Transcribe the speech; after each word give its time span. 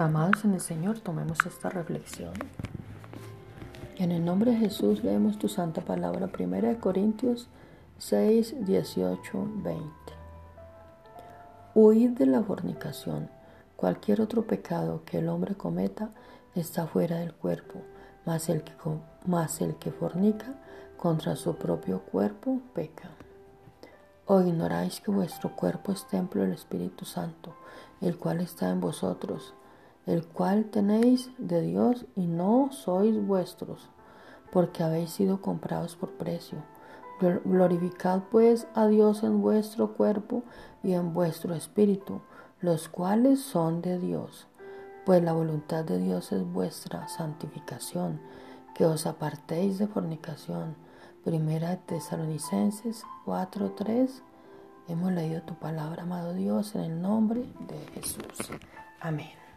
Amados 0.00 0.44
en 0.44 0.54
el 0.54 0.60
Señor, 0.60 1.00
tomemos 1.00 1.38
esta 1.44 1.70
reflexión. 1.70 2.32
En 3.96 4.12
el 4.12 4.24
nombre 4.24 4.52
de 4.52 4.58
Jesús 4.58 5.02
leemos 5.02 5.40
tu 5.40 5.48
santa 5.48 5.80
palabra, 5.80 6.30
1 6.38 6.78
Corintios 6.78 7.48
6, 7.98 8.64
18, 8.64 9.48
20. 9.56 9.84
Huid 11.74 12.10
de 12.10 12.26
la 12.26 12.44
fornicación. 12.44 13.28
Cualquier 13.74 14.20
otro 14.20 14.46
pecado 14.46 15.02
que 15.04 15.18
el 15.18 15.28
hombre 15.28 15.56
cometa 15.56 16.10
está 16.54 16.86
fuera 16.86 17.16
del 17.16 17.34
cuerpo, 17.34 17.80
mas 18.24 18.48
el 18.48 18.62
que, 18.62 18.74
mas 19.26 19.60
el 19.60 19.74
que 19.78 19.90
fornica 19.90 20.54
contra 20.96 21.34
su 21.34 21.56
propio 21.56 22.02
cuerpo 22.02 22.60
peca. 22.72 23.10
¿O 24.26 24.42
ignoráis 24.42 25.00
que 25.00 25.10
vuestro 25.10 25.56
cuerpo 25.56 25.90
es 25.90 26.06
templo 26.06 26.42
del 26.42 26.52
Espíritu 26.52 27.04
Santo, 27.04 27.56
el 28.00 28.16
cual 28.16 28.40
está 28.40 28.70
en 28.70 28.80
vosotros? 28.80 29.54
El 30.08 30.24
cual 30.24 30.64
tenéis 30.64 31.30
de 31.36 31.60
Dios 31.60 32.06
y 32.16 32.26
no 32.26 32.70
sois 32.72 33.14
vuestros, 33.26 33.90
porque 34.50 34.82
habéis 34.82 35.10
sido 35.10 35.42
comprados 35.42 35.96
por 35.96 36.12
precio. 36.12 36.58
Glorificad 37.44 38.22
pues 38.30 38.66
a 38.74 38.86
Dios 38.86 39.22
en 39.22 39.42
vuestro 39.42 39.92
cuerpo 39.92 40.44
y 40.82 40.94
en 40.94 41.12
vuestro 41.12 41.54
espíritu, 41.54 42.22
los 42.60 42.88
cuales 42.88 43.42
son 43.42 43.82
de 43.82 43.98
Dios. 43.98 44.46
Pues 45.04 45.22
la 45.22 45.34
voluntad 45.34 45.84
de 45.84 45.98
Dios 45.98 46.32
es 46.32 46.42
vuestra 46.42 47.06
santificación, 47.08 48.18
que 48.74 48.86
os 48.86 49.06
apartéis 49.06 49.78
de 49.78 49.88
fornicación. 49.88 50.74
Primera 51.22 51.76
Tesalonicenses 51.76 53.04
4:3. 53.26 54.22
Hemos 54.88 55.12
leído 55.12 55.42
tu 55.42 55.54
palabra, 55.54 56.04
amado 56.04 56.32
Dios, 56.32 56.74
en 56.76 56.80
el 56.80 57.02
nombre 57.02 57.40
de 57.40 57.78
Jesús. 57.92 58.50
Amén. 59.00 59.47